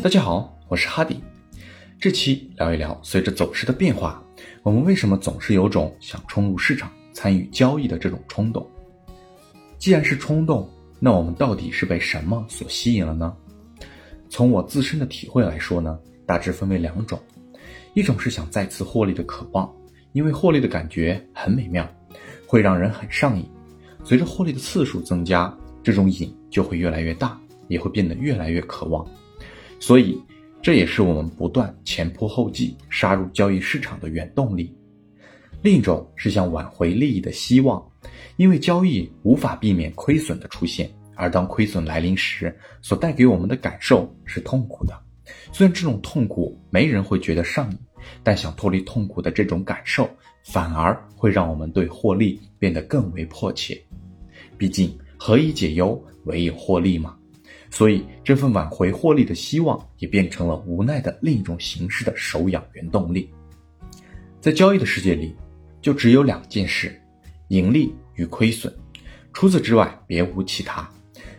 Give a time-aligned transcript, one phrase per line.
[0.00, 1.20] 大家好，我是哈迪。
[1.98, 4.22] 这期聊一聊，随着走势的变化，
[4.62, 8.64] 我们为什么总是有种想冲入市场参与交易的这种冲动？
[9.76, 13.36] 既然是冲动，那我们到底是被什么所吸引了呢？
[14.28, 17.20] 从我自身的体会来说呢，大致分为两种：
[17.94, 19.68] 一种是想再次获利的渴望，
[20.12, 21.84] 因为获利的感觉很美妙，
[22.46, 23.44] 会让人很上瘾。
[24.04, 29.04] 随着获利的次数增加，这种瘾就会越来越大，也会变得越来越渴望。
[29.80, 30.20] 所以，
[30.60, 34.74] 这也是我们不断前仆后继杀入交易市场的原动力。
[35.62, 37.84] 另一种是想挽回利益的希望，
[38.36, 44.96] 因为交易无法避免亏损的出现，而当亏损来临时，所带给我们的感受是痛苦的。
[45.52, 47.78] 虽然这种痛苦没人会觉得上瘾，
[48.22, 50.08] 但想脱离痛苦的这种感受，
[50.44, 53.76] 反而会让我们对获利变得更为迫切。
[54.56, 57.17] 毕竟，何以解忧，唯有获利嘛。
[57.70, 63.30] 所以，这份挽回获利的希望也变成了无奈的另一种形式的手痒原动力。
[64.40, 65.34] 在交易的世界里，
[65.82, 67.00] 就只有两件事：
[67.48, 68.72] 盈利与亏损。
[69.32, 70.88] 除此之外，别无其他。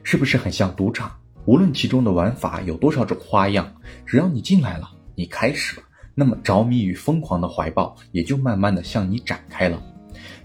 [0.04, 1.12] 是不是很像赌场？
[1.46, 3.74] 无论其中的玩法有多少种花样，
[4.06, 9.82] 只要你进来了，你开始了，那么着迷与疯狂的怀抱也就慢慢的向你展开了。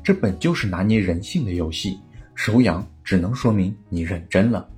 [0.03, 1.99] 这本就是拿捏人性的游戏，
[2.35, 4.69] 手痒只能说明你认真了。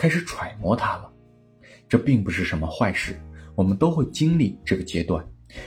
[0.00, 1.12] 开始揣摩它了，
[1.86, 3.20] 这并不是什么坏事，
[3.54, 5.22] 我们都会经历这个阶段，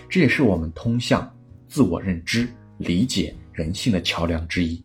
[0.09, 1.31] 这也是我们通向
[1.67, 2.48] 自我认知、
[2.80, 4.84] 理解人性的桥梁之一。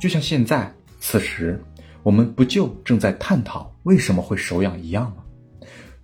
[0.00, 1.62] 就像现在此时，
[2.02, 5.22] 我们不就正在探讨为什么会手痒一样吗？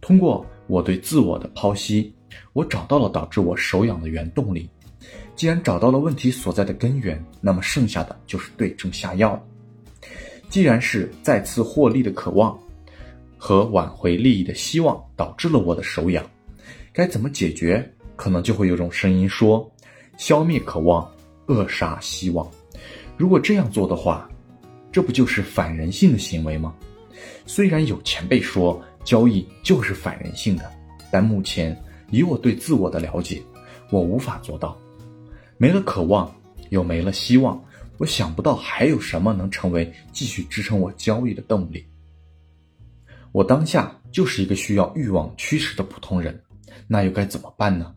[0.03, 2.15] 通过我对自我的剖析，
[2.53, 4.69] 我找到了导致我手痒的原动力。
[5.35, 9.43] 既然找到了问题所在的根源，那么剩下的就是对症下药了。
[10.55, 12.57] 既然是再次获利的渴望
[13.37, 16.25] 和挽回利益的希望导致了我的手痒，
[16.93, 17.85] 该怎么解决？
[18.15, 19.69] 可能就会有种声音说：
[20.17, 21.11] 消灭渴望，
[21.47, 22.49] 扼杀希望。
[23.17, 24.31] 如果这样做的话，
[24.93, 26.73] 这不就是反人性的行为吗？
[27.47, 30.71] 虽然有前辈说交易就是反人性的，
[31.11, 31.77] 但目前
[32.13, 33.43] 以我对自我的了解，
[33.91, 34.79] 我无法做到。
[35.59, 36.33] 没了渴望，
[36.71, 37.61] 又没了希望。
[37.99, 41.85] 我想不到还有什么能成为继续支撑我交易的动力。
[43.33, 46.41] 我当下就是一个需要欲望驱使的普通人，
[46.87, 47.95] 那又该怎么办呢？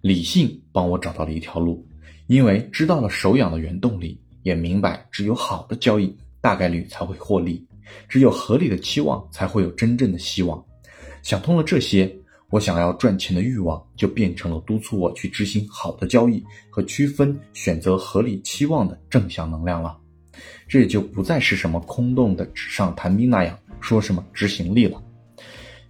[0.00, 1.86] 理性帮我找到了一条路，
[2.26, 7.66] 因为知道了手痒的原动力，也明白只有好的交易大概率才会获利，
[8.08, 10.64] 只有合理的期望才会有真正的希望。
[11.22, 12.16] 想通了这些。
[12.50, 19.96] 我想要赚钱的欲望，就变成了督促我去执行好的交易和区分选择合理期望的正向能量了。
[20.66, 25.00] 这也就不再是什么空洞的纸上谈兵那样说什么执行力了。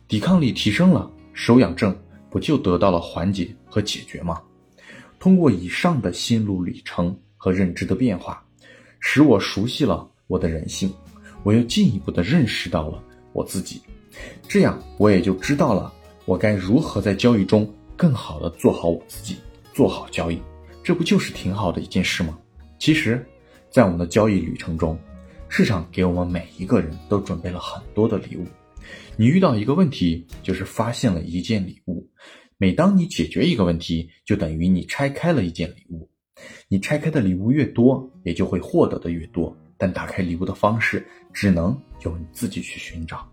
[0.06, 1.97] 抵抗力提升了，手痒症
[2.28, 4.41] 不就得到了缓解和解决吗？
[5.19, 8.43] 通过以上的心路历程和认知的变化，
[8.99, 10.93] 使我熟悉了我的人性，
[11.43, 13.81] 我又进一步的认识到了我自己，
[14.49, 15.93] 这样我也就知道了。
[16.31, 19.35] 我该如何在交易中更好的做好我自己，
[19.75, 20.41] 做好交易？
[20.81, 22.39] 这不就是挺好的一件事吗？
[22.79, 23.27] 其实，
[23.69, 24.97] 在我们的交易旅程中，
[25.49, 28.47] 市场给我们每一个人都准备了很多的礼物。
[29.17, 32.09] 你遇到一个问题，就是发现了一件礼物。
[32.59, 36.09] 每当你解决一个问题，就等于你拆开了一件礼物。
[36.69, 39.53] 你拆开的礼物越多，也就会获得的越多。
[39.77, 43.29] 但打开礼物的方式，只能由你自己去寻找。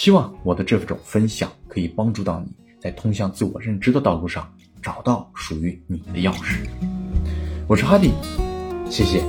[0.00, 2.50] 希望我的这种分享可以帮助到你
[2.80, 4.50] 在通向自我认知的道路上
[4.80, 6.66] 找到属于你的钥匙。
[7.68, 8.10] 我是哈迪，
[8.88, 9.22] 谢谢。